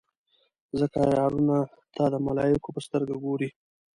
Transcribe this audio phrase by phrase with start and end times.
[0.79, 1.59] ځکه عیارانو
[1.95, 3.49] ته د ملایکو په سترګه ګوري.